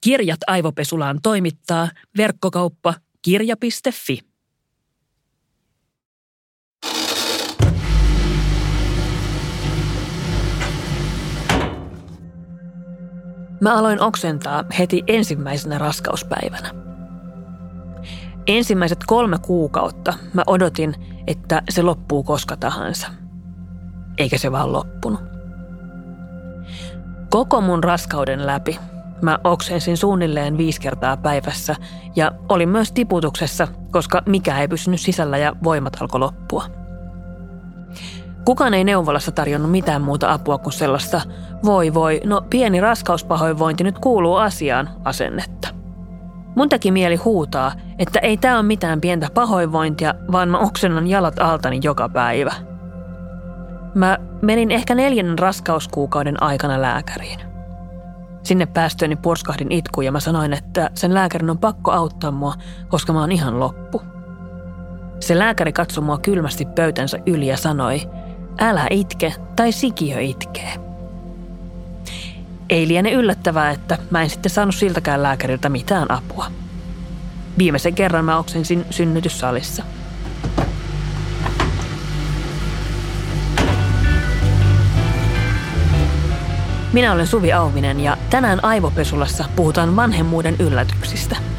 [0.00, 4.18] Kirjat aivopesulaan toimittaa verkkokauppa kirja.fi.
[13.60, 16.70] Mä aloin oksentaa heti ensimmäisenä raskauspäivänä.
[18.46, 20.94] Ensimmäiset kolme kuukautta mä odotin,
[21.26, 23.08] että se loppuu koska tahansa.
[24.18, 25.20] Eikä se vaan loppunut.
[27.30, 28.78] Koko mun raskauden läpi
[29.22, 31.76] mä oksensin suunnilleen viisi kertaa päivässä
[32.16, 36.64] ja olin myös tiputuksessa, koska mikä ei pysynyt sisällä ja voimat alkoi loppua.
[38.44, 41.20] Kukaan ei neuvolassa tarjonnut mitään muuta apua kuin sellaista
[41.64, 45.68] voi voi, no pieni raskauspahoinvointi nyt kuuluu asiaan asennetta.
[46.56, 51.38] Mun teki mieli huutaa, että ei tämä ole mitään pientä pahoinvointia, vaan mä oksennan jalat
[51.38, 52.52] altani joka päivä.
[53.94, 57.47] Mä menin ehkä neljännen raskauskuukauden aikana lääkäriin.
[58.48, 62.54] Sinne päästööni purskahdin itkuun ja mä sanoin, että sen lääkärin on pakko auttaa mua,
[62.88, 64.02] koska mä oon ihan loppu.
[65.20, 68.10] Se lääkäri katsoi mua kylmästi pöytänsä yli ja sanoi,
[68.60, 70.72] älä itke tai sikiö itkee.
[72.70, 76.46] Ei liene yllättävää, että mä en sitten saanut siltäkään lääkäriltä mitään apua.
[77.58, 79.82] Viimeisen kerran mä oksensin synnytyssalissa.
[86.92, 91.36] Minä olen Suvi Auvinen ja tänään Aivopesulassa puhutaan vanhemmuuden yllätyksistä–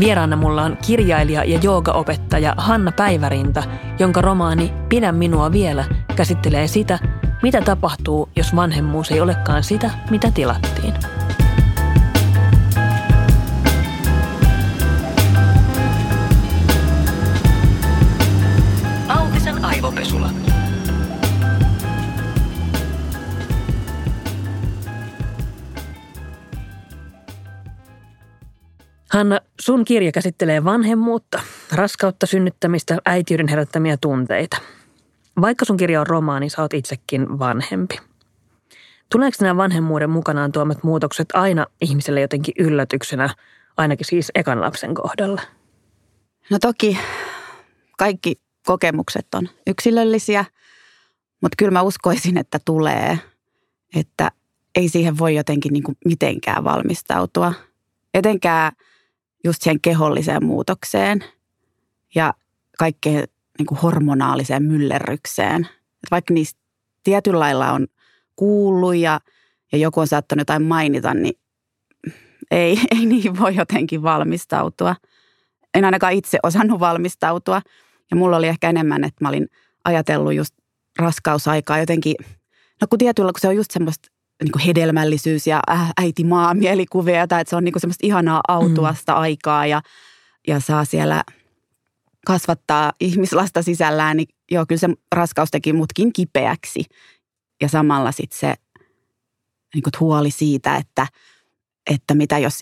[0.00, 3.62] Vieraana mulla on kirjailija ja joogaopettaja Hanna Päivärinta,
[3.98, 5.84] jonka romaani Pidä minua vielä
[6.16, 6.98] käsittelee sitä,
[7.42, 10.94] mitä tapahtuu, jos vanhemmuus ei olekaan sitä, mitä tilattiin.
[29.60, 31.40] Sun kirja käsittelee vanhemmuutta,
[31.72, 34.56] raskautta, synnyttämistä, äitiyden herättämiä tunteita.
[35.40, 37.98] Vaikka sun kirja on romaani, sä oot itsekin vanhempi.
[39.12, 43.34] Tuleeko nämä vanhemmuuden mukanaan tuomat muutokset aina ihmiselle jotenkin yllätyksenä,
[43.76, 45.42] ainakin siis ekan lapsen kohdalla?
[46.50, 46.98] No toki
[47.98, 50.44] kaikki kokemukset on yksilöllisiä,
[51.40, 53.18] mutta kyllä mä uskoisin, että tulee,
[53.96, 54.30] että
[54.74, 57.52] ei siihen voi jotenkin niin kuin mitenkään valmistautua.
[58.14, 58.72] Etenkään–
[59.44, 61.24] just siihen keholliseen muutokseen
[62.14, 62.34] ja
[62.78, 63.28] kaikkeen
[63.58, 65.64] niin kuin hormonaaliseen myllerrykseen.
[66.02, 66.60] Et vaikka niistä
[67.04, 67.86] tietyllä lailla on
[68.36, 69.20] kuullut ja,
[69.72, 71.34] ja joku on saattanut jotain mainita, niin
[72.50, 74.96] ei, ei niihin voi jotenkin valmistautua.
[75.74, 77.62] En ainakaan itse osannut valmistautua.
[78.10, 79.48] Ja mulla oli ehkä enemmän, että mä olin
[79.84, 80.54] ajatellut just
[80.98, 82.14] raskausaikaa jotenkin,
[82.80, 84.08] no kun tietyllä, kun se on just semmoista
[84.44, 88.06] niin kuin hedelmällisyys ja äh, äiti maa mielikuvia, tai että se on niin kuin semmoista
[88.06, 89.18] ihanaa autuasta mm.
[89.18, 89.82] aikaa ja,
[90.48, 91.24] ja saa siellä
[92.26, 96.84] kasvattaa ihmislasta sisällään, niin joo, kyllä se raskaus teki mutkin kipeäksi.
[97.62, 98.54] Ja samalla sitten se
[99.74, 101.06] niin kuin huoli siitä, että,
[101.90, 102.60] että mitä jos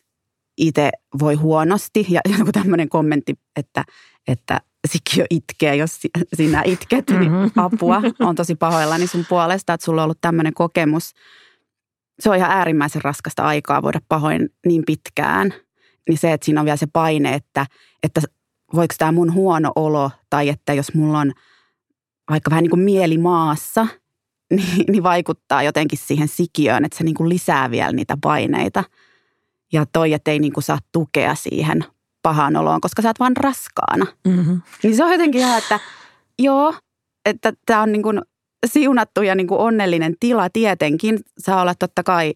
[0.56, 0.91] itse
[1.21, 2.06] voi huonosti.
[2.09, 3.84] Ja joku tämmöinen kommentti, että,
[4.28, 6.00] että sikiö itkee, jos
[6.34, 7.50] sinä itket, niin mm-hmm.
[7.56, 8.03] apua.
[8.21, 11.12] on tosi pahoillani sun puolesta, että sulla on ollut tämmöinen kokemus–
[12.21, 15.55] se on ihan äärimmäisen raskasta aikaa voida pahoin niin pitkään.
[16.09, 17.67] Niin se, että siinä on vielä se paine, että,
[18.03, 18.21] että
[18.75, 21.33] voiko tämä mun huono olo tai että jos mulla on
[22.31, 23.87] vaikka vähän niin kuin mieli maassa,
[24.57, 28.84] niin, niin vaikuttaa jotenkin siihen sikiöön, että se niin kuin lisää vielä niitä paineita.
[29.73, 31.84] Ja toi, että ei niin kuin saa tukea siihen
[32.23, 34.07] pahaan oloon, koska sä oot vaan raskaana.
[34.25, 34.62] Mm-hmm.
[34.83, 35.81] Niin se on jotenkin ihan, että
[36.39, 36.75] joo,
[37.25, 38.23] että tämä on niin kuin
[38.67, 41.19] siunattu ja niin kuin onnellinen tila tietenkin.
[41.39, 42.35] Saa olla totta kai,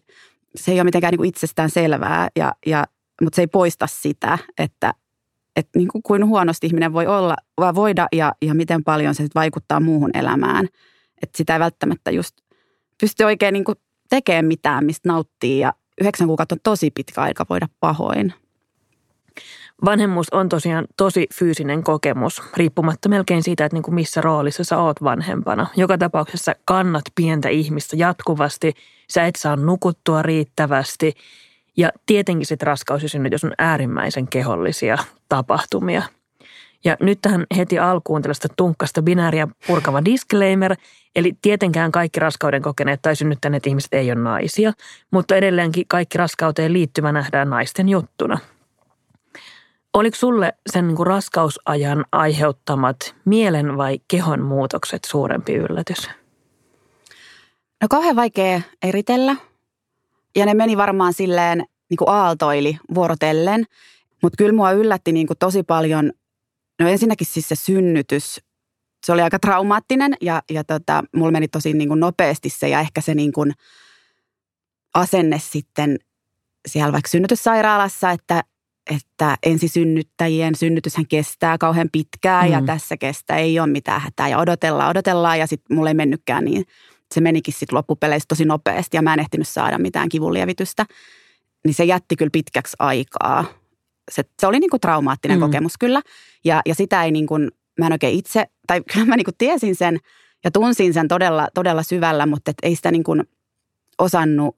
[0.55, 2.85] se ei ole mitenkään niin kuin itsestään selvää, ja, ja,
[3.21, 4.93] mutta se ei poista sitä, että,
[5.55, 9.27] että niin kuin, kuin huonosti ihminen voi olla, vai voida ja, ja miten paljon se
[9.35, 10.67] vaikuttaa muuhun elämään.
[11.21, 12.35] Että sitä ei välttämättä just
[13.01, 13.77] pysty oikein niin kuin
[14.09, 18.33] tekemään mitään, mistä nauttii ja yhdeksän kuukautta on tosi pitkä aika voida pahoin.
[19.85, 24.77] Vanhemmuus on tosiaan tosi fyysinen kokemus, riippumatta melkein siitä, että niin kuin missä roolissa sä
[24.77, 25.67] oot vanhempana.
[25.75, 28.73] Joka tapauksessa kannat pientä ihmistä jatkuvasti,
[29.09, 31.13] sä et saa nukuttua riittävästi
[31.77, 34.97] ja tietenkin sitten raskaus ja synnytys on äärimmäisen kehollisia
[35.29, 36.03] tapahtumia.
[36.85, 40.75] Ja nyt tähän heti alkuun tällaista tunkkasta binääriä purkava disclaimer,
[41.15, 44.73] eli tietenkään kaikki raskauden kokeneet tai synnyttäneet ihmiset ei ole naisia,
[45.11, 48.37] mutta edelleenkin kaikki raskauteen liittyvä nähdään naisten juttuna–
[49.93, 56.09] Oliko sulle sen niin kuin raskausajan aiheuttamat mielen vai kehon muutokset suurempi yllätys?
[57.81, 59.35] No kauhean vaikea eritellä.
[60.35, 63.65] Ja ne meni varmaan silleen niin kuin aaltoili vuorotellen.
[64.21, 66.11] Mutta kyllä mua yllätti niin kuin tosi paljon,
[66.79, 68.41] no ensinnäkin siis se synnytys.
[69.05, 72.79] Se oli aika traumaattinen ja, ja tota, mulla meni tosi niin kuin nopeasti se ja
[72.79, 73.53] ehkä se niin kuin
[74.93, 75.97] asenne sitten
[76.67, 78.43] siellä vaikka synnytyssairaalassa, että,
[78.91, 82.51] että ensisynnyttäjien synnytyshän kestää kauhean pitkään mm.
[82.51, 86.45] ja tässä kestää, ei ole mitään hätää ja odotellaan, odotellaan ja sitten mulle ei mennytkään
[86.45, 86.65] niin.
[87.13, 90.85] Se menikin sitten loppupeleissä tosi nopeasti ja mä en ehtinyt saada mitään kivunlievitystä.
[91.65, 93.45] Niin se jätti kyllä pitkäksi aikaa.
[94.11, 95.41] Se, se oli niinku traumaattinen mm.
[95.41, 96.01] kokemus kyllä
[96.45, 99.75] ja, ja sitä ei niin kuin, mä en oikein itse, tai kyllä mä niinku tiesin
[99.75, 99.97] sen
[100.43, 103.23] ja tunsin sen todella, todella syvällä, mutta et ei sitä niin kuin
[103.99, 104.57] osannut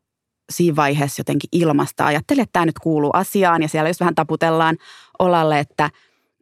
[0.49, 2.05] siinä vaiheessa jotenkin ilmasta.
[2.05, 4.77] Ajattelin, että tämä nyt kuuluu asiaan ja siellä just vähän taputellaan
[5.19, 5.89] olalle, että,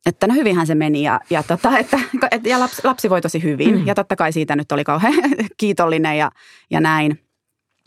[0.05, 1.99] että no hyvinhän se meni ja, ja, tota, että,
[2.31, 3.79] että, ja lapsi, lapsi voi tosi hyvin.
[3.79, 3.87] Mm.
[3.87, 5.13] Ja totta kai siitä nyt oli kauhean
[5.57, 6.31] kiitollinen ja,
[6.71, 7.19] ja näin.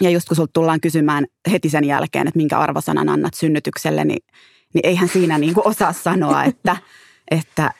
[0.03, 4.25] Ja just kun sulta tullaan kysymään heti sen jälkeen, että minkä arvosanan annat synnytykselle, niin,
[4.75, 6.77] niin eihän siinä niin kuin osaa sanoa, että,
[7.31, 7.71] että,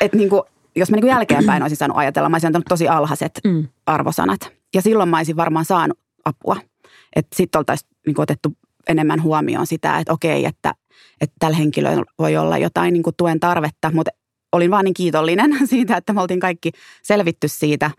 [0.00, 0.42] että niin kuin,
[0.76, 3.68] jos mä niin kuin jälkeenpäin olisin saanut ajatella, mä olisin antanut tosi alhaiset mm.
[3.86, 4.52] arvosanat.
[4.74, 6.56] Ja silloin mä olisin varmaan saanut apua.
[7.16, 8.52] Että sitten oltaisiin niin otettu
[8.88, 10.74] enemmän huomioon sitä, että okei, että,
[11.20, 14.10] että tällä henkilöllä voi olla jotain niin kuin tuen tarvetta, mutta
[14.52, 16.70] olin vaan niin kiitollinen siitä, että me oltiin kaikki
[17.02, 17.90] selvitty siitä,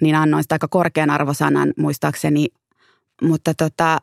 [0.00, 2.46] niin annoin sitä aika korkean arvosanan muistaakseni.
[3.22, 3.98] Mutta tota,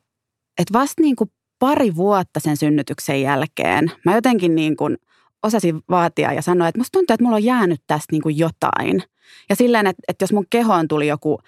[0.57, 4.97] että vasta niin kuin pari vuotta sen synnytyksen jälkeen mä jotenkin niin kuin
[5.43, 9.03] osasin vaatia ja sanoa, että musta tuntuu, että mulla on jäänyt tästä niin kuin jotain.
[9.49, 11.39] Ja silleen, että, että jos mun kehoon tuli joku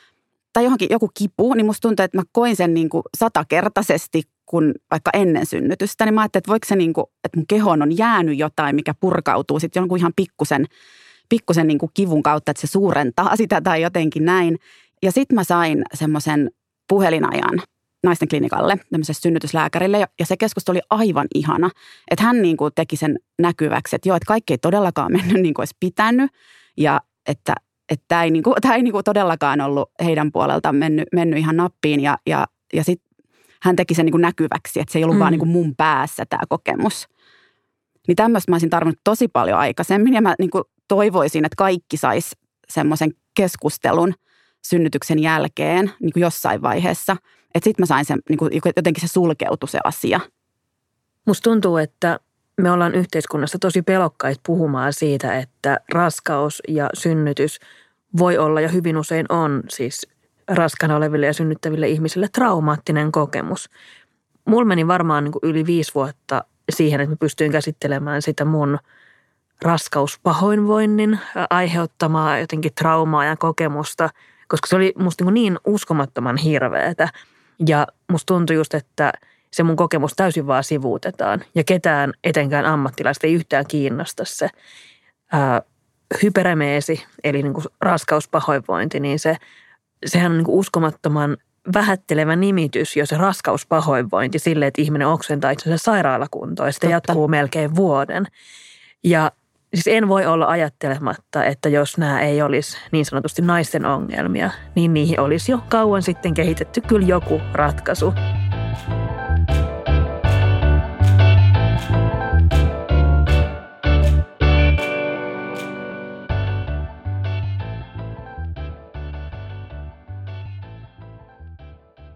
[0.53, 4.73] tai johonkin joku kipu, niin musta tuntuu, että mä koin sen niin kuin satakertaisesti kuin
[4.91, 6.05] vaikka ennen synnytystä.
[6.05, 8.94] Niin mä ajattelin, että voiko se niin kuin, että mun kehoon on jäänyt jotain, mikä
[9.00, 10.65] purkautuu sitten jonkun ihan pikkusen,
[11.29, 14.57] pikkusen niin kuin kivun kautta, että se suurentaa sitä tai jotenkin näin.
[15.03, 16.51] Ja sitten mä sain semmoisen
[16.88, 17.61] puhelinajan
[18.03, 21.69] naisten klinikalle, tämmöisessä synnytyslääkärille, ja se keskustelu oli aivan ihana.
[22.11, 25.53] Että hän niin kuin teki sen näkyväksi, että joo, että kaikki ei todellakaan mennyt niin
[25.53, 26.31] kuin olisi pitänyt,
[26.77, 27.55] ja että
[27.89, 32.00] että tämä ei, niinku, tämä ei niinku todellakaan ollut heidän puoleltaan mennyt, mennyt ihan nappiin
[32.00, 33.13] ja, ja, ja sitten
[33.62, 35.19] hän teki sen niinku näkyväksi, että se ei ollut mm.
[35.19, 37.07] vaan niinku mun päässä tämä kokemus.
[38.07, 42.31] Niin tämmöistä mä olisin tarvinnut tosi paljon aikaisemmin ja mä niinku toivoisin, että kaikki sais
[42.69, 44.13] semmoisen keskustelun
[44.65, 47.18] synnytyksen jälkeen niinku jossain vaiheessa.
[47.56, 50.19] Että sitten mä sain sen, niinku, jotenkin se sulkeutui se asia.
[51.27, 52.19] Musta tuntuu, että
[52.61, 57.59] me ollaan yhteiskunnassa tosi pelokkaita puhumaan siitä, että raskaus ja synnytys
[58.17, 60.07] voi olla ja hyvin usein on siis
[60.47, 63.69] raskana oleville ja synnyttäville ihmisille traumaattinen kokemus.
[64.45, 68.77] Mulla meni varmaan niin kuin yli viisi vuotta siihen, että mä pystyin käsittelemään sitä mun
[69.61, 71.19] raskauspahoinvoinnin
[71.50, 74.09] aiheuttamaa jotenkin traumaa ja kokemusta,
[74.47, 77.09] koska se oli musta niin, niin uskomattoman hirveetä.
[77.67, 79.13] Ja musta tuntui just, että–
[79.53, 84.50] se mun kokemus täysin vaan sivuutetaan ja ketään etenkään ammattilaista ei yhtään kiinnosta se
[85.31, 85.61] ää,
[86.23, 89.38] hyperemeesi, eli niin kuin raskauspahoinvointi, niin se,
[90.05, 91.38] sehän on niin kuin uskomattoman
[91.73, 97.11] vähättelevä nimitys, jos se raskauspahoinvointi sille, että ihminen oksentaa itsensä sairaalakuntoon ja sitä Totta.
[97.11, 98.25] jatkuu melkein vuoden.
[99.03, 99.31] Ja
[99.73, 104.94] siis en voi olla ajattelematta, että jos nämä ei olisi niin sanotusti naisten ongelmia, niin
[104.94, 108.13] niihin olisi jo kauan sitten kehitetty kyllä joku ratkaisu.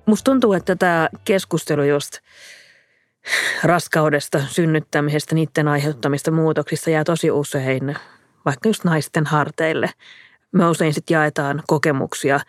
[0.07, 2.17] Musta tuntuu, että tämä keskustelu just
[3.63, 7.95] raskaudesta, synnyttämisestä, niiden aiheuttamista muutoksista jää tosi usein
[8.45, 9.89] vaikka just naisten harteille.
[10.51, 12.39] Me usein sitten jaetaan kokemuksia,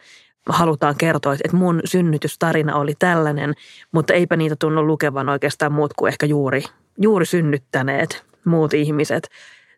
[0.48, 3.54] halutaan kertoa, että mun synnytystarina oli tällainen,
[3.92, 6.64] mutta eipä niitä tunnu lukevan oikeastaan muut kuin ehkä juuri,
[7.00, 9.28] juuri synnyttäneet muut ihmiset.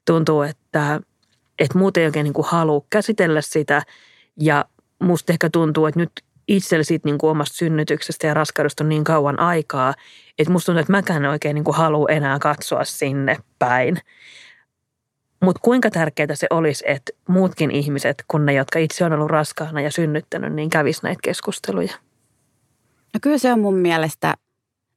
[0.07, 1.01] Tuntuu, että,
[1.59, 3.83] että muut ei oikein niin halua käsitellä sitä
[4.41, 4.65] ja
[5.03, 6.11] musta ehkä tuntuu, että nyt
[6.57, 9.95] itsellä siitä niin kuin omasta synnytyksestä ja raskaudesta on niin kauan aikaa,
[10.39, 13.99] että musta tuntuu, että mäkään oikein niin kuin halua enää katsoa sinne päin.
[15.43, 19.81] Mutta kuinka tärkeää se olisi, että muutkin ihmiset, kun ne, jotka itse on ollut raskaana
[19.81, 21.95] ja synnyttänyt, niin kävis näitä keskusteluja?
[23.15, 24.35] No kyllä se on mun mielestä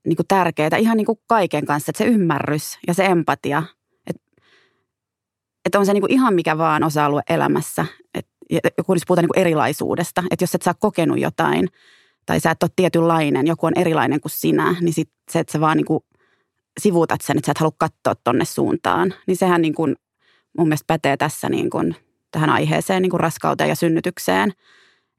[0.06, 3.64] niin kuin tärkeää ihan niin kuin kaiken kanssa, että se ymmärrys ja se empatia.
[4.08, 4.22] Että,
[5.66, 7.86] että on se niin kuin ihan mikä vaan osa-alue elämässä.
[8.14, 8.33] Että
[8.78, 11.68] joku olisi puhuta niin kuin erilaisuudesta, että jos et sä kokenut jotain
[12.26, 15.60] tai sä et ole tietynlainen, joku on erilainen kuin sinä, niin sit se, että sä
[15.60, 16.04] vaan niin kuin
[16.80, 19.96] sivuutat sen, että sä et halua katsoa tonne suuntaan, niin sehän niin kuin
[20.58, 21.96] mun mielestä pätee tässä niin kuin
[22.32, 24.54] tähän aiheeseen, niin kuin raskauteen ja synnytykseen.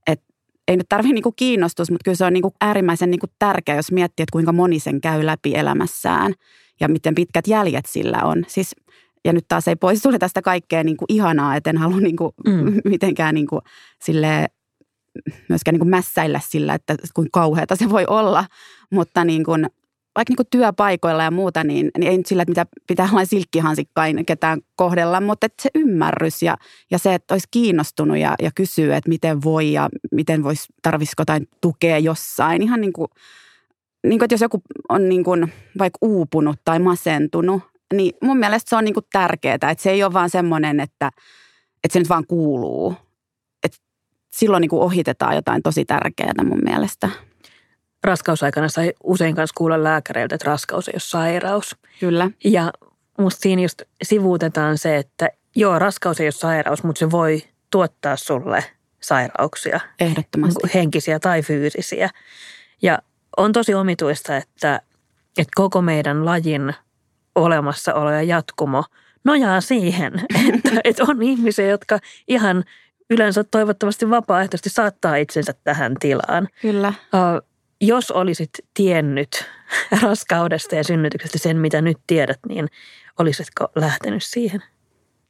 [0.06, 0.24] Että
[0.68, 4.22] ei nyt tarvitse niinku kiinnostus, mutta kyllä se on niinku äärimmäisen niinku tärkeä, jos miettii,
[4.22, 6.34] että kuinka moni sen käy läpi elämässään
[6.80, 8.44] ja miten pitkät jäljet sillä on.
[8.48, 8.76] Siis,
[9.24, 12.80] ja nyt taas ei pois tule tästä kaikkea niinku ihanaa, että en halua niinku mm.
[12.90, 13.60] mitenkään niinku
[14.04, 14.48] sille
[15.48, 18.44] myöskään niinku mässäillä sillä, että kuinka kauheata se voi olla,
[18.90, 19.66] mutta niin kuin,
[20.16, 23.24] vaikka niin kuin työpaikoilla ja muuta, niin, niin ei nyt sillä, että mitä pitää olla
[23.24, 26.56] silkkihansikkain ketään kohdella, mutta että se ymmärrys ja,
[26.90, 31.20] ja se, että olisi kiinnostunut ja, ja kysyy, että miten voi ja miten voisi, tarvisiko
[31.20, 32.62] jotain tukea jossain.
[32.62, 33.08] Ihan niin kuin,
[34.06, 38.68] niin kuin, että jos joku on niin kuin vaikka uupunut tai masentunut, niin mun mielestä
[38.68, 41.10] se on niin kuin tärkeää, että se ei ole vaan semmoinen, että,
[41.84, 42.96] että se nyt vaan kuuluu.
[43.62, 43.78] Että
[44.32, 47.08] silloin niin ohitetaan jotain tosi tärkeää mun mielestä
[48.04, 51.76] raskausaikana sai usein kanssa kuulla lääkäreiltä, että raskaus ei ole sairaus.
[52.00, 52.30] Kyllä.
[52.44, 52.72] Ja
[53.18, 58.16] musta siinä just sivuutetaan se, että joo, raskaus ei ole sairaus, mutta se voi tuottaa
[58.16, 58.64] sulle
[59.00, 59.80] sairauksia.
[60.00, 60.60] Ehdottomasti.
[60.62, 62.10] Niin henkisiä tai fyysisiä.
[62.82, 62.98] Ja
[63.36, 64.80] on tosi omituista, että,
[65.38, 66.74] että koko meidän lajin
[67.34, 68.84] olemassaolo ja jatkumo
[69.24, 70.12] nojaa siihen,
[70.54, 71.98] että, että on ihmisiä, jotka
[72.28, 72.64] ihan
[73.10, 76.48] yleensä toivottavasti vapaaehtoisesti saattaa itsensä tähän tilaan.
[76.62, 76.88] Kyllä.
[76.88, 77.48] Uh,
[77.80, 79.44] jos olisit tiennyt
[80.02, 82.68] raskaudesta ja synnytyksestä sen, mitä nyt tiedät, niin
[83.18, 84.62] olisitko lähtenyt siihen?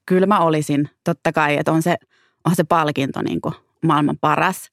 [0.07, 1.97] Kyllä mä olisin, totta kai, että on se,
[2.45, 4.71] on se palkinto niin kuin maailman paras.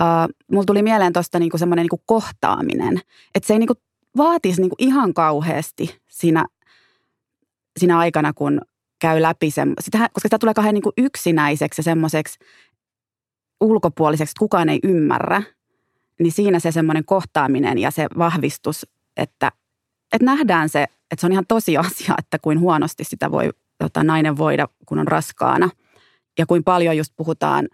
[0.00, 3.00] Uh, mulla tuli mieleen tuosta niin semmoinen niin kohtaaminen,
[3.34, 3.78] että se ei niin kuin
[4.16, 6.44] vaatisi niin kuin ihan kauheasti siinä,
[7.78, 8.60] siinä aikana, kun
[8.98, 12.38] käy läpi sen, sitä, koska sitä tulee kahden niin kuin yksinäiseksi ja semmoiseksi
[13.60, 15.42] ulkopuoliseksi, että kukaan ei ymmärrä–
[16.22, 19.52] niin siinä se semmoinen kohtaaminen ja se vahvistus, että,
[20.12, 24.04] että nähdään se, että se on ihan tosi asia, että kuin huonosti sitä voi tota,
[24.04, 25.70] nainen voida, kun on raskaana.
[26.38, 27.68] Ja kuin paljon just puhutaan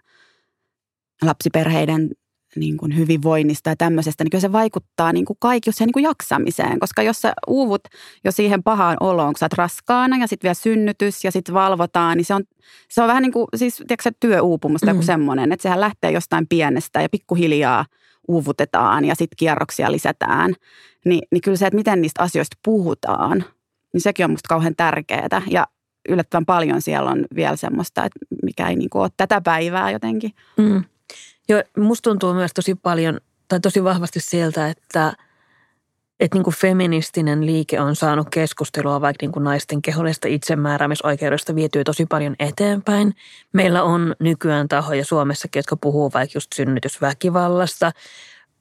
[1.21, 2.09] lapsiperheiden
[2.55, 6.03] niin kuin hyvinvoinnista ja tämmöisestä, niin kyllä se vaikuttaa niin kuin kaikki siihen niin kuin
[6.03, 6.79] jaksamiseen.
[6.79, 7.81] Koska jos sä uuvut
[8.23, 12.17] jo siihen pahaan oloon, kun sä oot raskaana ja sitten vielä synnytys ja sitten valvotaan,
[12.17, 12.43] niin se on,
[12.89, 14.89] se on vähän niin kuin siis tiedätkö, työuupumusta mm.
[14.89, 17.85] joku semmoinen, että sehän lähtee jostain pienestä ja pikkuhiljaa–
[18.29, 20.53] uuvutetaan ja sitten kierroksia lisätään,
[21.05, 23.43] niin, niin kyllä se, että miten niistä asioista puhutaan,
[23.93, 25.41] niin sekin on musta kauhean tärkeää.
[25.49, 25.67] Ja
[26.09, 30.31] yllättävän paljon siellä on vielä semmoista, että mikä ei niin ole tätä päivää jotenkin.
[30.57, 30.83] Mm.
[31.49, 35.13] Joo, musta tuntuu myös tosi paljon, tai tosi vahvasti sieltä, että–
[36.19, 41.83] että niin kuin feministinen liike on saanut keskustelua vaikka niin kuin naisten kehollisesta itsemääräämisoikeudesta vietyä
[41.83, 43.15] tosi paljon eteenpäin.
[43.53, 47.91] Meillä on nykyään tahoja Suomessakin, jotka puhuu vaikka just synnytysväkivallasta,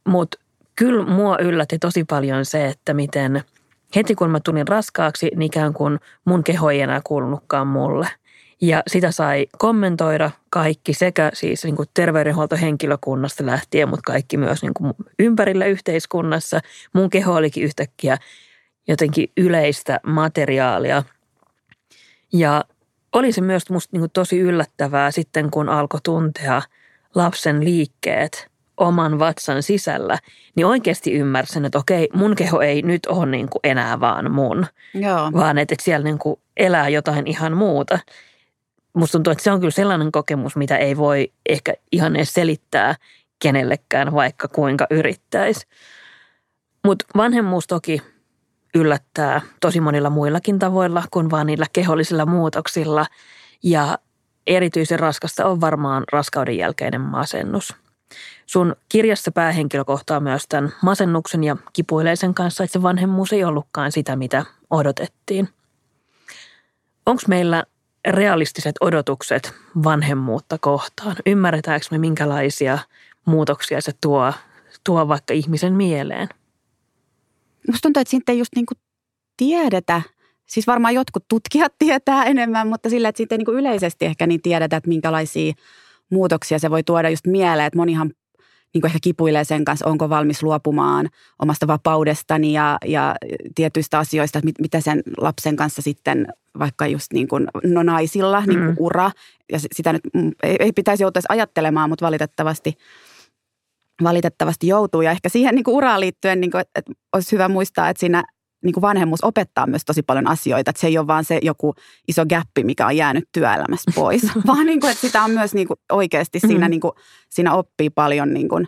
[0.08, 0.38] mutta
[0.76, 3.42] kyllä mua yllätti tosi paljon se, että miten
[3.96, 8.08] heti kun mä tulin raskaaksi, niin ikään kuin mun keho ei enää kuulunutkaan mulle–
[8.60, 14.74] ja sitä sai kommentoida kaikki sekä siis niin kuin terveydenhuoltohenkilökunnasta lähtien, mutta kaikki myös niin
[14.74, 16.60] kuin ympärillä yhteiskunnassa.
[16.92, 18.18] Mun keho olikin yhtäkkiä
[18.88, 21.02] jotenkin yleistä materiaalia.
[22.32, 22.64] Ja
[23.12, 26.62] oli se myös musta niin kuin tosi yllättävää sitten, kun alkoi tuntea
[27.14, 30.18] lapsen liikkeet oman vatsan sisällä,
[30.54, 34.66] niin oikeasti ymmärsin, että okei, mun keho ei nyt ole niin kuin enää vaan mun,
[34.94, 35.32] Joo.
[35.32, 37.98] vaan että, että siellä niin kuin elää jotain ihan muuta
[38.98, 42.94] musta tuntuu, että se on kyllä sellainen kokemus, mitä ei voi ehkä ihan edes selittää
[43.38, 45.66] kenellekään, vaikka kuinka yrittäisi.
[46.84, 48.02] Mutta vanhemmuus toki
[48.74, 53.06] yllättää tosi monilla muillakin tavoilla kuin vaan niillä kehollisilla muutoksilla.
[53.62, 53.98] Ja
[54.46, 57.74] erityisen raskasta on varmaan raskauden jälkeinen masennus.
[58.46, 63.92] Sun kirjassa päähenkilö kohtaa myös tämän masennuksen ja kipuileisen kanssa, että se vanhemmuus ei ollutkaan
[63.92, 65.48] sitä, mitä odotettiin.
[67.06, 67.64] Onko meillä
[68.06, 71.16] realistiset odotukset vanhemmuutta kohtaan?
[71.26, 72.78] Ymmärretäänkö me, minkälaisia
[73.24, 74.32] muutoksia se tuo,
[74.84, 76.28] tuo vaikka ihmisen mieleen?
[77.68, 78.78] Musta tuntuu, että siitä ei just niin kuin
[79.36, 80.02] tiedetä.
[80.46, 84.26] Siis varmaan jotkut tutkijat tietää enemmän, mutta sillä, että siitä ei niin kuin yleisesti ehkä
[84.26, 85.52] niin tiedetä, että minkälaisia
[86.10, 87.66] muutoksia se voi tuoda just mieleen.
[87.66, 88.12] Että monihan
[88.74, 91.08] niin kuin ehkä kipuilee sen kanssa, onko valmis luopumaan
[91.38, 93.14] omasta vapaudestani ja, ja
[93.54, 96.26] tietyistä asioista, että mit, mitä sen lapsen kanssa sitten
[96.58, 98.76] vaikka just niin kuin, no naisilla niin kuin mm.
[98.78, 99.10] ura.
[99.52, 100.02] Ja sitä nyt
[100.42, 102.74] ei, ei pitäisi joutua ajattelemaan, mutta valitettavasti,
[104.02, 105.02] valitettavasti joutuu.
[105.02, 108.24] Ja ehkä siihen niin kuin uraan liittyen, niin kuin, että olisi hyvä muistaa, että siinä
[108.64, 110.70] niin kuin vanhemmuus opettaa myös tosi paljon asioita.
[110.70, 111.74] Että se ei ole vaan se joku
[112.08, 115.68] iso gappi, mikä on jäänyt työelämästä pois, vaan niin kuin, että sitä on myös niin
[115.68, 116.70] kuin oikeasti siinä, mm.
[116.70, 116.92] niin kuin,
[117.28, 118.66] siinä oppii paljon niin kuin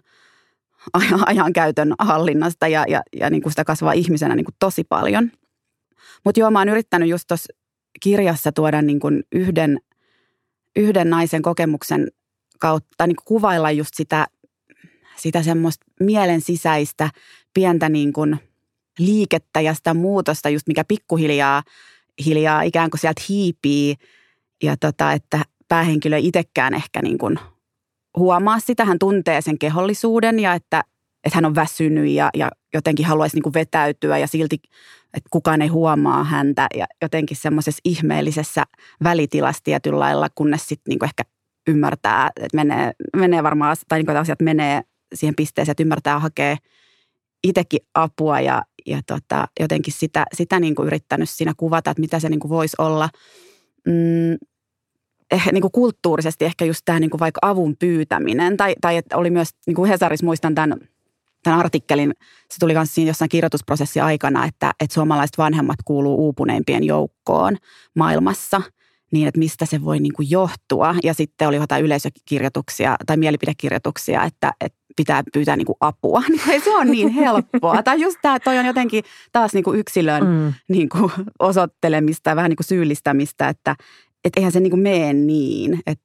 [1.27, 5.31] ajan käytön hallinnasta ja, ja, ja niin kuin sitä kasvaa ihmisenä niin kuin tosi paljon.
[6.25, 7.53] Mutta joo, mä oon yrittänyt just tuossa
[8.03, 9.81] kirjassa tuoda niin kuin yhden,
[10.77, 12.09] yhden naisen kokemuksen
[12.59, 14.27] kautta, niin kuin kuvailla just sitä,
[15.17, 17.11] sitä semmoista mielen sisäistä
[17.55, 18.50] pientä niin kuin
[19.01, 21.63] liikettä ja sitä muutosta, just mikä pikkuhiljaa
[22.27, 23.97] hiljaa ikään kuin sieltä hiipii.
[24.63, 27.39] Ja tota, että päähenkilö itsekään ehkä niin kuin
[28.17, 30.83] huomaa sitä, hän tuntee sen kehollisuuden ja että,
[31.25, 34.57] että hän on väsynyt ja, ja jotenkin haluaisi niin kuin vetäytyä ja silti,
[35.15, 38.65] että kukaan ei huomaa häntä ja jotenkin semmoisessa ihmeellisessä
[39.05, 41.23] välitilassa tietyllä lailla, kunnes sitten niin ehkä
[41.69, 44.83] ymmärtää, että menee, menee varmaan, tai niin kuin asiat menee
[45.15, 46.57] siihen pisteeseen, että ymmärtää hakea
[47.45, 52.21] itsekin apua ja, ja tota, jotenkin sitä, sitä niin kuin yrittänyt siinä kuvata, että mitä
[52.21, 53.09] se niin kuin voisi olla.
[53.87, 54.33] Mm,
[55.31, 59.17] eh, niin kuin kulttuurisesti ehkä just tämä niin kuin vaikka avun pyytäminen, tai, tai että
[59.17, 60.75] oli myös, niin kuin Hesaris muistan tämän,
[61.43, 62.13] tämän artikkelin,
[62.51, 67.57] se tuli myös siinä jossain kirjoitusprosessi aikana, että, että suomalaiset vanhemmat kuuluu uupuneimpien joukkoon
[67.95, 68.63] maailmassa–
[69.13, 70.95] niin, että mistä se voi niin kuin johtua.
[71.05, 76.23] Ja sitten oli jotain yleisökirjoituksia tai mielipidekirjoituksia, että, että pitää pyytää niin kuin apua.
[76.29, 77.83] Niin ei se on niin helppoa.
[77.83, 80.53] tai just tämä, toi on jotenkin taas niin kuin yksilön mm.
[80.69, 83.77] niin kuin osoittelemista ja vähän niin kuin syyllistämistä, että
[84.25, 85.81] et eihän se niin kuin mene niin.
[85.87, 86.01] Et...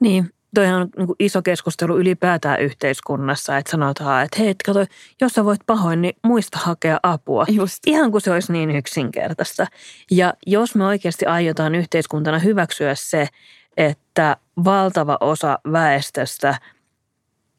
[0.00, 4.86] Niin, toi on niin iso keskustelu ylipäätään yhteiskunnassa, että sanotaan, että hei, kato,
[5.20, 7.44] jos sä voit pahoin, niin muista hakea apua.
[7.48, 7.78] Just.
[7.86, 9.66] Ihan kuin se olisi niin yksinkertaista.
[10.10, 13.28] Ja jos me oikeasti aiotaan yhteiskuntana hyväksyä se,
[13.76, 16.58] että valtava osa väestöstä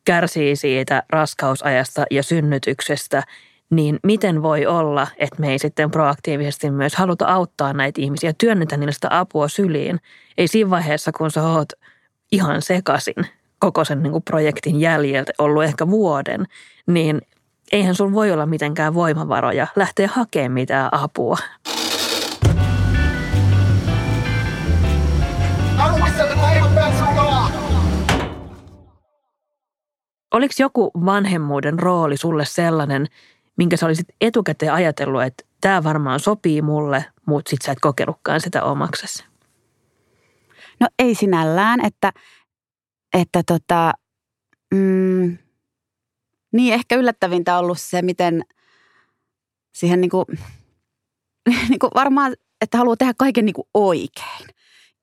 [0.10, 3.24] kärsii siitä raskausajasta ja synnytyksestä,
[3.70, 8.78] niin miten voi olla, että me ei sitten proaktiivisesti myös haluta auttaa näitä ihmisiä, työnnetä
[8.78, 10.00] niille sitä apua syliin.
[10.38, 11.70] Ei siinä vaiheessa, kun sä oot–
[12.32, 13.16] ihan sekasin
[13.60, 16.46] koko sen niin kuin projektin jäljeltä ollut ehkä vuoden,
[16.88, 17.22] niin
[17.72, 21.38] eihän sun voi olla mitenkään voimavaroja lähteä hakemaan mitään apua.
[30.34, 33.08] Oliko joku vanhemmuuden rooli sulle sellainen,
[33.58, 38.42] minkä sä olisit etukäteen ajatellut, että tämä varmaan sopii mulle, mutta sit sä et kokenutkaan
[38.42, 39.24] sitä omaksesi?
[40.80, 42.13] No ei sinällään, että,
[43.13, 43.94] että tota,
[44.74, 45.38] mm,
[46.54, 48.44] niin ehkä yllättävintä on ollut se, miten
[49.76, 50.26] siihen niin kuin,
[51.70, 54.50] niin kuin varmaan, että haluaa tehdä kaiken niin kuin oikein.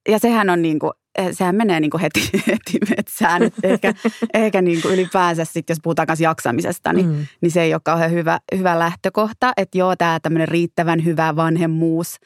[0.09, 0.93] Ja sehän on niin kuin,
[1.33, 3.43] sehän menee niin kuin heti, heti metsään.
[3.63, 3.95] ehkä
[4.35, 7.27] ehkä niin kuin ylipäänsä sitten, jos puhutaan kanssa jaksamisesta, niin, mm.
[7.41, 9.53] niin se ei ole kauhean hyvä, hyvä lähtökohta.
[9.57, 12.17] Että joo, tämä tämmöinen riittävän hyvä vanhemmuus,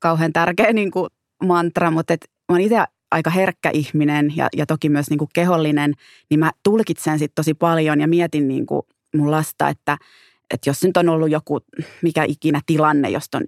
[0.00, 1.10] kauhean tärkeä niin kuin
[1.44, 5.28] mantra, mutta et mä oon itse aika herkkä ihminen ja, ja toki myös niin kuin
[5.34, 5.94] kehollinen,
[6.30, 8.82] niin mä tulkitsen sitten tosi paljon ja mietin niin kuin
[9.16, 9.98] mun lasta, että,
[10.54, 11.60] että jos nyt on ollut joku
[12.02, 13.44] mikä ikinä tilanne, josta on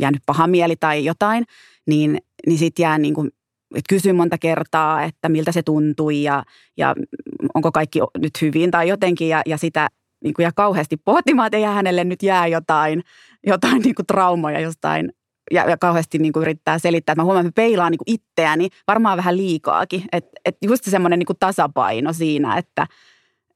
[0.00, 1.44] jäänyt paha mieli tai jotain,
[1.86, 3.30] niin, niin sitten jää niin kuin,
[3.74, 6.44] että kysyn monta kertaa, että miltä se tuntui ja,
[6.76, 6.94] ja
[7.54, 9.88] onko kaikki nyt hyvin tai jotenkin ja, ja sitä
[10.24, 13.02] niin kuin, ja kauheasti pohtimaan, että ei hänelle nyt jää jotain,
[13.46, 15.12] jotain niin kuin traumoja jostain
[15.50, 17.14] ja, ja kauheasti niin kuin yrittää selittää.
[17.14, 20.04] Mä huomaan, että mä peilaan niin kuin itseäni varmaan vähän liikaakin.
[20.12, 22.86] Että et just semmoinen niin kuin tasapaino siinä, että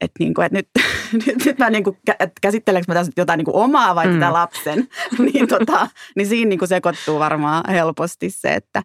[0.01, 0.68] et niin kuin, et nyt,
[1.27, 4.14] nyt, nyt mä niin kuin, että käsitteleekö mä tässä jotain niin kuin omaa vai mm.
[4.14, 4.88] tätä lapsen.
[5.33, 8.83] niin, tota, niin siinä niin kuin sekoittuu varmaan helposti se, että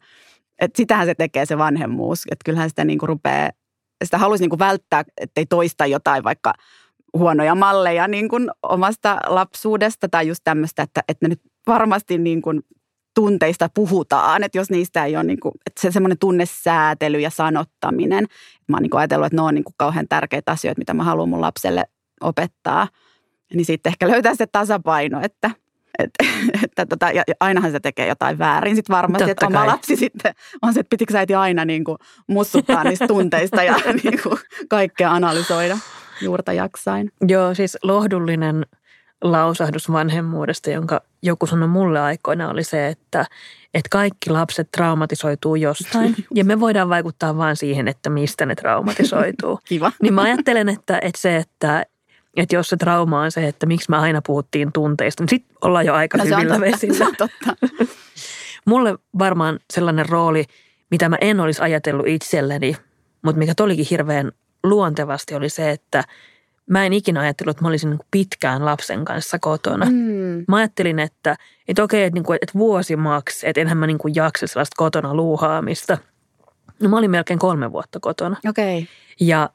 [0.60, 2.24] et sitähän se tekee se vanhemmuus.
[2.32, 3.50] Että kyllähän sitä niin kuin rupeaa,
[4.04, 6.54] sitä haluaisi niin kuin välttää, ettei toista jotain vaikka
[7.18, 12.42] huonoja malleja niin kuin omasta lapsuudesta tai just tämmöistä, että, että ne nyt varmasti niin
[12.42, 12.62] kuin
[13.16, 18.26] tunteista puhutaan, että jos niistä ei ole niin kuin, että se semmoinen tunnesäätely ja sanottaminen.
[18.68, 21.04] Mä oon niin kuin ajatellut, että ne on niin kuin kauhean tärkeitä asioita, mitä mä
[21.04, 21.84] haluan mun lapselle
[22.22, 22.88] opettaa.
[23.54, 25.52] Niin sitten ehkä löytää se tasapaino, että,
[26.00, 26.26] että,
[26.64, 29.64] että tota, ja ainahan se tekee jotain väärin sitten varmasti, Totta että kai.
[29.64, 33.76] oma lapsi sitten on se, että pitikö äiti aina niin kuin mussuttaa niistä tunteista ja
[34.04, 34.38] niin kuin
[34.70, 35.78] kaikkea analysoida
[36.22, 37.12] juurta jaksain.
[37.28, 38.66] Joo, siis lohdullinen–
[39.32, 43.26] lausahdus vanhemmuudesta, jonka joku sanoi mulle aikoina, oli se, että,
[43.74, 46.16] että kaikki lapset traumatisoituu jostain.
[46.36, 49.60] Ja me voidaan vaikuttaa vain siihen, että mistä ne traumatisoituu.
[49.66, 49.92] Kiva.
[50.02, 51.86] Niin mä ajattelen, että, että se, että,
[52.36, 55.86] että jos se trauma on se, että miksi me aina puhuttiin tunteista, niin sitten ollaan
[55.86, 57.06] jo aika no, hyvillä vesillä.
[57.18, 57.56] Totta.
[58.68, 60.46] Mulle varmaan sellainen rooli,
[60.92, 62.76] mitä mä en olisi ajatellut itselleni,
[63.22, 64.32] mutta mikä tolikin hirveän
[64.64, 66.04] luontevasti, oli se, että–
[66.70, 69.86] mä en ikinä ajatellut, että mä olisin niin pitkään lapsen kanssa kotona.
[69.86, 70.46] Mm.
[70.48, 71.36] Mä ajattelin, että,
[71.68, 74.76] että okei, että, niin kuin, että vuosi maks, että enhän mä niin kuin jaksa sellaista
[74.78, 75.98] kotona luuhaamista.
[76.80, 78.38] No mä olin melkein kolme vuotta kotona.
[78.50, 78.78] Okei.
[78.78, 78.88] Okay.
[79.20, 79.50] Ja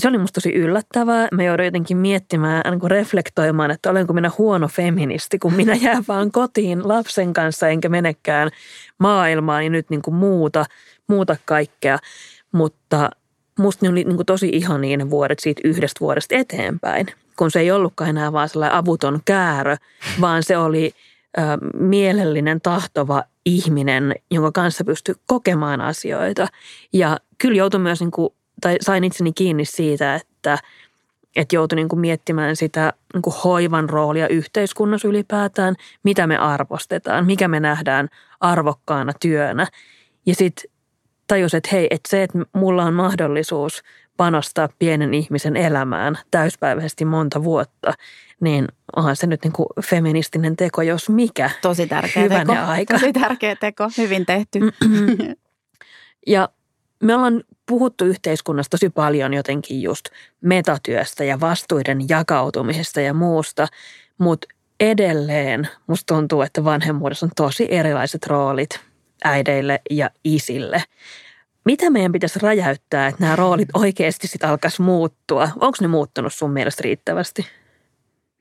[0.00, 1.28] se oli musta tosi yllättävää.
[1.32, 6.04] Mä joudun jotenkin miettimään, niin kuin reflektoimaan, että olenko minä huono feministi, kun minä jään
[6.08, 8.50] vaan kotiin lapsen kanssa enkä menekään
[8.98, 10.64] maailmaan ja nyt niin kuin muuta,
[11.08, 11.98] muuta kaikkea.
[12.52, 13.10] Mutta
[13.58, 17.60] musta ne oli niin kuin tosi ihania ne vuodet siitä yhdestä vuodesta eteenpäin, kun se
[17.60, 19.76] ei ollutkaan enää vaan sellainen avuton käärö,
[20.20, 20.92] vaan se oli
[21.38, 21.42] ö,
[21.74, 26.48] mielellinen, tahtova ihminen, jonka kanssa pystyi kokemaan asioita.
[26.92, 28.30] Ja kyllä joutui myös, niin kuin,
[28.64, 30.58] tai sain itseni kiinni siitä, että,
[31.36, 37.26] että joutui niin kuin miettimään sitä niin kuin hoivan roolia yhteiskunnassa ylipäätään, mitä me arvostetaan,
[37.26, 38.08] mikä me nähdään
[38.40, 39.66] arvokkaana työnä.
[40.26, 40.70] Ja sitten
[41.26, 43.82] tajus, että hei, että se, että mulla on mahdollisuus
[44.16, 47.92] panostaa pienen ihmisen elämään täyspäiväisesti monta vuotta,
[48.40, 51.50] niin onhan se nyt niin kuin feministinen teko, jos mikä.
[51.62, 52.66] Tosi tärkeä Hyvänä teko.
[52.66, 52.94] Aika.
[52.94, 54.60] Tosi tärkeä teko, hyvin tehty.
[56.26, 56.48] ja
[57.04, 60.04] me ollaan puhuttu yhteiskunnassa tosi paljon jotenkin just
[60.40, 63.66] metatyöstä ja vastuiden jakautumisesta ja muusta,
[64.18, 64.48] mutta
[64.80, 68.80] edelleen musta tuntuu, että vanhemmuudessa on tosi erilaiset roolit
[69.24, 70.82] äideille ja isille.
[71.64, 75.48] Mitä meidän pitäisi räjäyttää, että nämä roolit oikeasti sitten alkaisi muuttua?
[75.60, 77.46] Onko ne muuttunut sun mielestä riittävästi?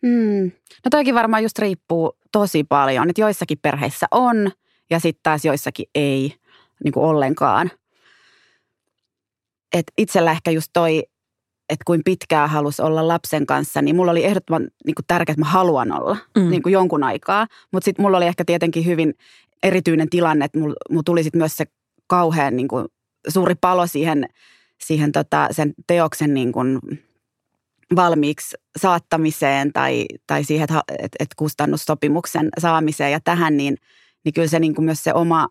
[0.08, 0.52] Hmm.
[0.86, 4.52] No toikin varmaan just riippuu tosi paljon, että joissakin perheissä on
[4.90, 6.34] ja sitten taas joissakin ei
[6.84, 7.72] niin kuin ollenkaan.
[9.74, 11.04] Et itsellä ehkä just toi,
[11.70, 15.46] että kuin pitkään halus olla lapsen kanssa, niin mulla oli ehdottoman niin kuin tärkeää, että
[15.46, 16.50] mä haluan olla mm.
[16.50, 17.48] niin kuin jonkun aikaa.
[17.72, 19.14] Mutta sitten mulla oli ehkä tietenkin hyvin
[19.64, 21.66] erityinen tilanne, että mulla mul tuli sitten myös se
[22.08, 22.86] kauhean niin kuin
[23.28, 24.26] suuri palo siihen,
[24.82, 26.80] siihen tota, sen teoksen niin kuin
[27.96, 33.78] valmiiksi saattamiseen tai, tai siihen, että et, et kustannussopimuksen saamiseen ja tähän, niin,
[34.26, 35.48] niin kyllä se niin kuin myös se oma,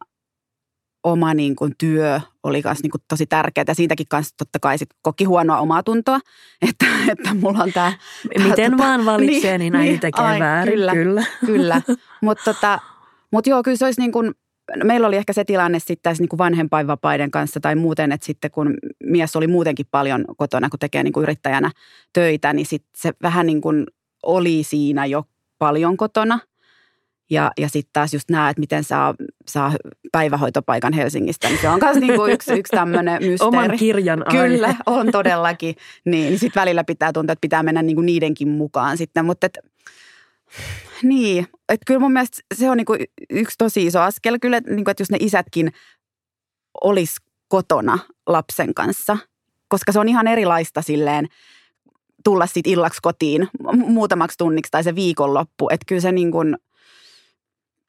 [1.05, 3.65] oma niin kuin työ oli myös niin kuin tosi tärkeää.
[3.69, 6.19] Ja siitäkin kanssa totta kai sit koki huonoa omaa tuntoa,
[6.69, 7.93] että, että mulla on tämä...
[8.45, 10.93] Miten tota, vaan valitsee, niin, niin aina niin, tekee ai, väärin, kyllä.
[10.93, 11.83] Kyllä, kyllä.
[12.23, 12.79] mutta tota,
[13.33, 14.35] mut joo, kyllä se olisi niin kuin,
[14.85, 18.75] meillä oli ehkä se tilanne sitten tässä niin vanhempainvapaiden kanssa tai muuten, että sitten kun
[19.05, 21.71] mies oli muutenkin paljon kotona, kun tekee niin kuin yrittäjänä
[22.13, 23.87] töitä, niin sitten se vähän niin kuin
[24.23, 25.25] oli siinä jo
[25.59, 26.39] paljon kotona.
[27.33, 29.15] Ja, ja sitten taas just nämä, että miten saa,
[29.49, 29.73] saa
[30.13, 33.49] päivähoitopaikan Helsingistä, niin se on myös niinku yksi, yksi tämmöinen mysteeri.
[33.49, 34.49] Oman kirjan aihe.
[34.49, 35.75] Kyllä, on todellakin.
[36.05, 39.25] Niin, niin sitten välillä pitää tuntua, että pitää mennä niinku niidenkin mukaan sitten.
[39.25, 39.59] Mutta et,
[41.03, 42.97] niin, että kyllä mun mielestä se on niinku
[43.31, 44.39] yksi tosi iso askel.
[44.41, 45.73] Kyllä, niinku, että jos ne isätkin
[46.85, 47.17] olis
[47.49, 49.19] kotona lapsen kanssa,
[49.69, 51.29] koska se on ihan erilaista silleen
[52.25, 55.69] tulla sitten illaksi kotiin muutamaksi tunniksi tai se viikonloppu.
[55.71, 56.57] Että kyllä se niin kuin,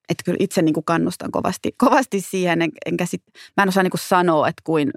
[0.09, 3.23] että kyllä itse niin kuin kannustan kovasti, kovasti siihen, en, enkä sit,
[3.57, 4.91] mä en osaa niin kuin sanoa, että kuin,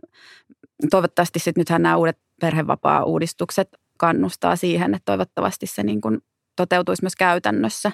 [0.91, 6.19] toivottavasti sitten nythän nämä uudet perhevapaa-uudistukset kannustaa siihen, että toivottavasti se niin kuin
[6.57, 7.89] toteutuisi myös käytännössä.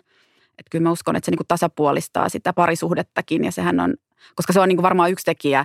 [0.59, 3.95] Että kyllä mä uskon, että se niin kuin tasapuolistaa sitä parisuhdettakin ja sehän on,
[4.35, 5.65] koska se on niin kuin varmaan yksi tekijä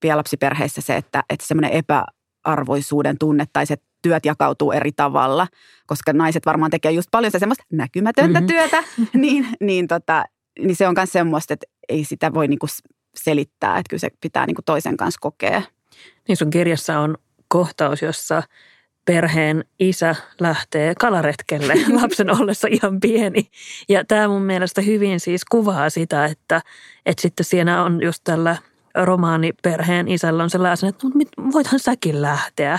[0.00, 5.46] pienlapsiperheissä se, että, että semmoinen epäarvoisuuden tunne tai se työt jakautuu eri tavalla,
[5.86, 8.46] koska naiset varmaan tekee just paljon semmoista näkymätöntä mm-hmm.
[8.46, 10.24] työtä, niin, niin, tota,
[10.58, 12.66] niin se on myös semmoista, että ei sitä voi niinku
[13.16, 15.62] selittää, että kyllä se pitää niinku toisen kanssa kokea.
[16.28, 18.42] Niin sun kirjassa on kohtaus, jossa
[19.04, 23.50] perheen isä lähtee kalaretkelle lapsen ollessa ihan pieni.
[23.88, 26.62] Ja tämä mun mielestä hyvin siis kuvaa sitä, että,
[27.06, 28.56] että sitten siinä on just tällä
[28.94, 31.06] romaaniperheen isällä on sellainen, että
[31.52, 32.78] voithan säkin lähteä.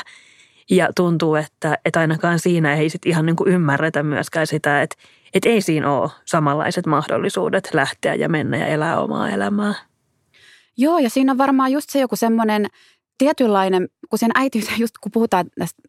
[0.69, 4.95] Ja tuntuu, että, että ainakaan siinä ei sit ihan niin kuin ymmärretä myöskään sitä, että,
[5.33, 9.73] että ei siinä ole samanlaiset mahdollisuudet lähteä ja mennä ja elää omaa elämää.
[10.77, 12.67] Joo, ja siinä on varmaan just se joku semmoinen
[13.17, 15.81] tietynlainen, kun sen äitiyteen, just kun puhutaan tästä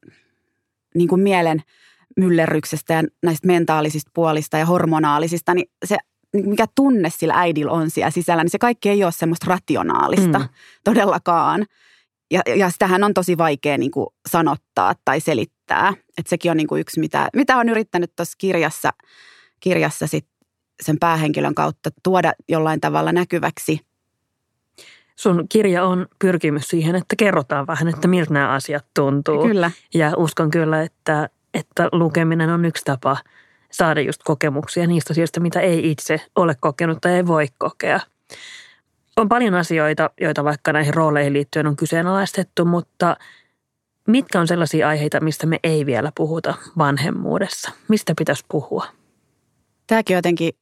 [0.94, 1.62] niin kuin mielen
[2.16, 5.96] myllerryksestä ja näistä mentaalisista puolista ja hormonaalisista, niin se
[6.34, 10.38] niin mikä tunne sillä äidillä on siellä sisällä, niin se kaikki ei ole semmoista rationaalista
[10.38, 10.48] mm.
[10.84, 11.66] todellakaan.
[12.30, 15.92] Ja, ja sitähän on tosi vaikea niin kuin sanottaa tai selittää.
[16.18, 18.92] Että sekin on niin kuin yksi, mitä, mitä on yrittänyt tuossa kirjassa,
[19.60, 20.26] kirjassa sit
[20.82, 23.80] sen päähenkilön kautta tuoda jollain tavalla näkyväksi.
[25.16, 29.42] Sun kirja on pyrkimys siihen, että kerrotaan vähän, että miltä nämä asiat tuntuu.
[29.42, 29.70] Kyllä.
[29.94, 33.16] Ja uskon kyllä, että, että lukeminen on yksi tapa
[33.70, 38.00] saada just kokemuksia niistä asioista, mitä ei itse ole kokenut tai ei voi kokea–
[39.16, 43.16] on paljon asioita, joita vaikka näihin rooleihin liittyen on kyseenalaistettu, mutta
[44.08, 47.70] mitkä on sellaisia aiheita, mistä me ei vielä puhuta vanhemmuudessa?
[47.88, 48.86] Mistä pitäisi puhua?
[49.86, 50.52] Tämäkin jotenkin,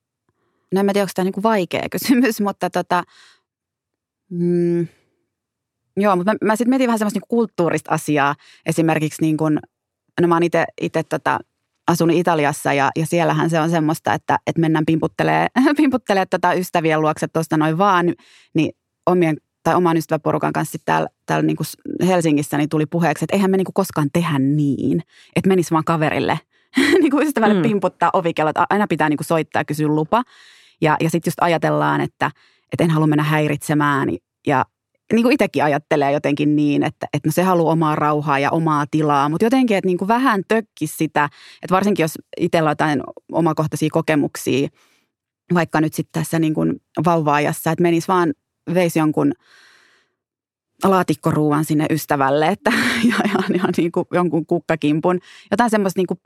[0.75, 3.03] no en tiedä, onko tämä niin vaikea kysymys, mutta tota,
[4.31, 4.87] mm,
[5.97, 8.35] joo, mutta mä, mä sitten mietin vähän semmoista niin kulttuurista asiaa.
[8.67, 9.61] Esimerkiksi niin kuin,
[10.21, 10.43] no mä oon
[10.81, 11.38] itse tota,
[11.92, 17.00] asun Italiassa ja, ja siellähän se on semmoista, että, että mennään pimputtelee, pimputtelee tota ystävien
[17.00, 18.14] luokse tuosta noin vaan,
[18.55, 18.72] niin
[19.07, 21.66] omien tai oman ystäväporukan kanssa täällä, täällä niin kuin
[22.07, 25.02] Helsingissä niin tuli puheeksi, että eihän me niin kuin koskaan tehdä niin,
[25.37, 26.40] että menisi vaan kaverille
[27.00, 27.62] niin kuin ystävälle mm.
[27.62, 28.57] pimputtaa ovikellot.
[28.70, 30.22] Aina pitää niin kuin soittaa ja kysyä lupa.
[30.81, 32.31] Ja, ja sitten just ajatellaan, että,
[32.72, 34.09] että en halua mennä häiritsemään.
[34.46, 34.64] Ja
[35.12, 38.85] niin kuin itsekin ajattelee jotenkin niin, että, että no se haluaa omaa rauhaa ja omaa
[38.90, 39.29] tilaa.
[39.29, 41.25] Mutta jotenkin, että niin kuin vähän tökki sitä,
[41.62, 44.68] että varsinkin jos itsellä on jotain omakohtaisia kokemuksia,
[45.55, 48.35] vaikka nyt sitten tässä niin kuin vauvaajassa, että menisi vaan,
[48.75, 49.33] veisi jonkun
[50.85, 52.72] laatikkoruuan sinne ystävälle, että
[53.11, 55.20] ja, ja, ja niin kuin jonkun kukkakimpun.
[55.51, 56.20] Jotain semmoista, niin kuin,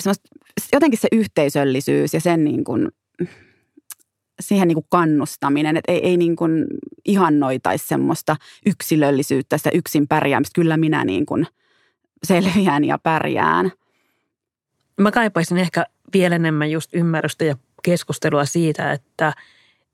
[0.00, 0.28] semmoista
[0.72, 2.88] jotenkin se yhteisöllisyys ja sen niin kuin,
[4.40, 6.66] siihen niin kuin kannustaminen, että ei, ei niin kuin
[7.04, 10.54] ihannoitaisi semmoista yksilöllisyyttä, sitä yksin pärjäämistä.
[10.54, 11.46] Kyllä minä niin kuin
[12.24, 13.72] selviän ja pärjään.
[15.00, 19.32] Mä kaipaisin ehkä vielä enemmän just ymmärrystä ja keskustelua siitä, että,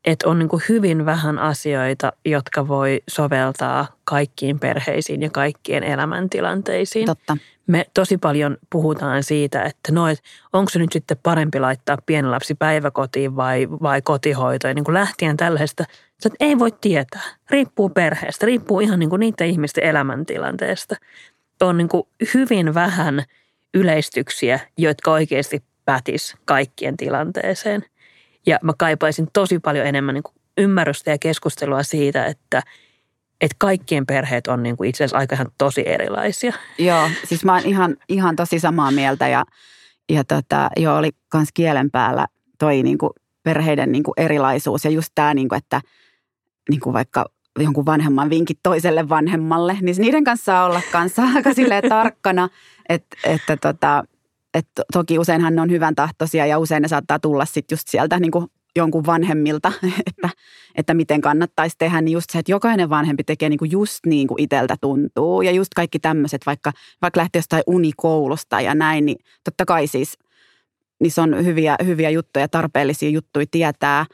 [0.06, 7.06] että on niin kuin hyvin vähän asioita, jotka voi soveltaa kaikkiin perheisiin ja kaikkien elämäntilanteisiin.
[7.06, 7.36] Totta.
[7.66, 12.28] Me tosi paljon puhutaan siitä, että no, et onko se nyt sitten parempi laittaa pieni
[12.28, 14.74] lapsi päiväkotiin vai, vai kotihoitoon.
[14.74, 15.84] Niin kuin lähtien tällaisesta,
[16.26, 17.22] että ei voi tietää.
[17.50, 20.96] Riippuu perheestä, riippuu ihan niin kuin niiden ihmisten elämäntilanteesta.
[21.60, 22.02] On niin kuin
[22.34, 23.24] hyvin vähän
[23.74, 27.84] yleistyksiä, jotka oikeasti pätis kaikkien tilanteeseen.
[28.46, 32.62] Ja mä kaipaisin tosi paljon enemmän niin kuin ymmärrystä ja keskustelua siitä, että,
[33.40, 36.52] että kaikkien perheet on niin kuin itse asiassa aika ihan tosi erilaisia.
[36.78, 39.44] Joo, siis mä oon ihan, ihan tosi samaa mieltä ja,
[40.08, 42.26] ja tota, joo, oli kans kielen päällä
[42.58, 43.10] toi niin kuin
[43.42, 45.80] perheiden niin kuin erilaisuus ja just tämä, niin kuin, että
[46.70, 47.26] niin kuin vaikka
[47.58, 51.50] jonkun vanhemman vinkit toiselle vanhemmalle, niin niiden kanssa saa olla kanssa aika
[51.88, 52.48] tarkkana,
[52.88, 54.04] että, että tota,
[54.56, 58.20] että toki useinhan ne on hyvän tahtoisia ja usein ne saattaa tulla sitten just sieltä
[58.20, 59.72] niin kuin jonkun vanhemmilta,
[60.06, 60.28] että,
[60.74, 64.28] että miten kannattaisi tehdä, niin just se, että jokainen vanhempi tekee niin kuin just niin
[64.28, 65.42] kuin itseltä tuntuu.
[65.42, 70.18] Ja just kaikki tämmöiset, vaikka, vaikka lähtee jostain unikoulusta ja näin, niin totta kai siis
[71.00, 74.06] niissä on hyviä, hyviä juttuja, tarpeellisia juttuja tietää.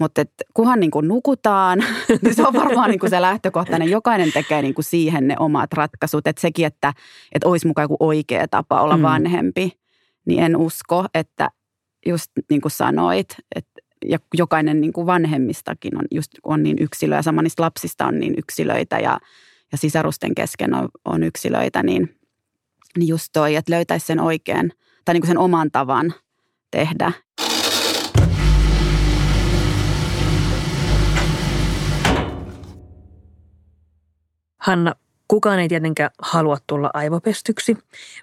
[0.00, 1.84] Mutta et, kunhan niin kuin nukutaan,
[2.22, 3.90] niin se on varmaan niin kuin se lähtökohtainen.
[3.90, 6.26] Jokainen tekee niin kuin siihen ne omat ratkaisut.
[6.26, 6.92] Että sekin, että,
[7.32, 9.02] että olisi mukaan joku oikea tapa olla mm.
[9.02, 9.72] vanhempi–
[10.26, 11.50] niin en usko, että
[12.06, 17.22] just niin kuin sanoit, että ja jokainen niin kuin vanhemmistakin on, just, on niin yksilöä,
[17.22, 19.20] sama niistä lapsista on niin yksilöitä ja,
[19.72, 22.16] ja sisarusten kesken on, on yksilöitä, niin,
[22.98, 24.72] niin just toi, että löytäisi sen oikean
[25.04, 26.14] tai niin kuin sen oman tavan
[26.70, 27.12] tehdä.
[34.60, 34.94] Hanna,
[35.34, 37.78] Kukaan ei tietenkään halua tulla aivopestyksi,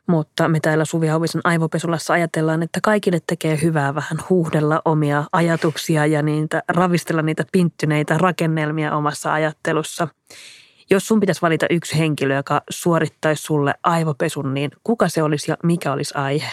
[0.08, 6.06] mutta me täällä Suvi Hauvisen aivopesulassa ajatellaan, että kaikille tekee hyvää vähän huuhdella omia ajatuksia
[6.06, 10.08] ja niitä, ravistella niitä pinttyneitä rakennelmia omassa ajattelussa.
[10.90, 15.58] Jos sun pitäisi valita yksi henkilö, joka suorittaisi sulle aivopesun, niin kuka se olisi ja
[15.64, 16.50] mikä olisi aihe?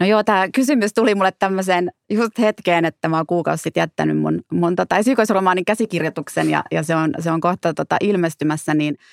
[0.00, 4.18] No joo, tämä kysymys tuli mulle tämmöiseen just hetkeen, että mä oon kuukausi sitten jättänyt
[4.18, 8.96] mun, mun tota, esikoisromaanin käsikirjoituksen ja, ja se, on, se on kohta tota, ilmestymässä, niin–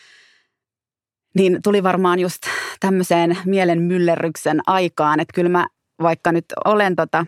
[1.36, 2.42] niin tuli varmaan just
[2.80, 5.68] tämmöiseen mielen myllerryksen aikaan, että kyllä mä
[6.02, 7.26] vaikka nyt olen tota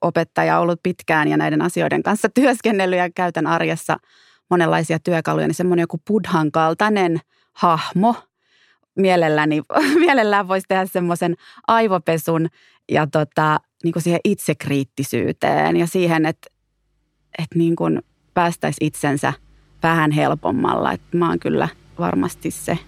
[0.00, 3.96] opettaja ollut pitkään ja näiden asioiden kanssa työskennellyt ja käytän arjessa
[4.50, 7.20] monenlaisia työkaluja, niin semmoinen joku pudhan kaltainen
[7.52, 8.16] hahmo
[8.96, 9.62] mielelläni,
[10.04, 11.34] mielellään voisi tehdä semmoisen
[11.68, 12.48] aivopesun
[12.90, 16.50] ja tota, niin kuin siihen itsekriittisyyteen ja siihen, että,
[17.38, 18.02] että niin kuin
[18.34, 19.32] päästäisi itsensä
[19.82, 20.92] vähän helpommalla.
[20.92, 22.78] Että mä oon kyllä– varmasti se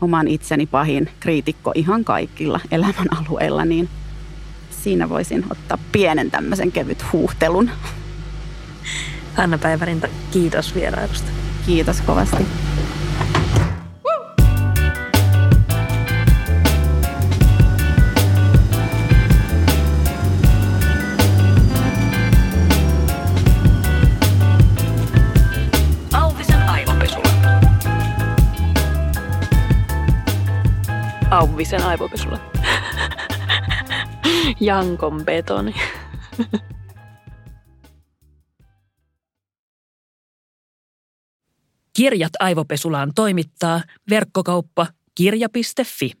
[0.00, 3.88] oman itseni pahin kriitikko ihan kaikilla elämän alueilla, niin
[4.70, 7.70] siinä voisin ottaa pienen tämmöisen kevyt huuhtelun.
[9.36, 11.30] Anna Päivärinta, kiitos vierailusta.
[11.66, 12.46] Kiitos kovasti.
[31.58, 32.38] Auvisen aivopesulla.
[34.60, 35.74] Jankon betoni.
[41.96, 46.12] Kirjat aivopesulaan toimittaa verkkokauppa kirja.fi.